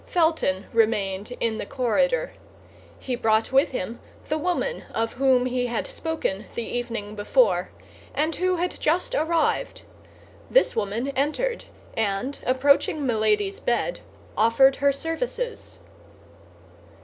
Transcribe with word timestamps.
Felton 0.07 0.65
remained 0.73 1.33
in 1.39 1.59
the 1.59 1.65
corridor. 1.67 2.31
He 2.97 3.13
brought 3.15 3.51
with 3.51 3.69
him 3.69 3.99
the 4.29 4.37
woman 4.39 4.83
of 4.95 5.13
whom 5.13 5.45
he 5.45 5.67
had 5.67 5.85
spoken 5.85 6.45
the 6.55 6.63
evening 6.63 7.13
before, 7.15 7.69
and 8.15 8.35
who 8.35 8.55
had 8.55 8.79
just 8.79 9.13
arrived; 9.13 9.83
this 10.49 10.75
woman 10.75 11.09
entered, 11.09 11.65
and 11.95 12.39
approaching 12.47 13.05
Milady's 13.05 13.59
bed, 13.59 13.99
offered 14.35 14.77
her 14.77 14.91
services. 14.91 15.77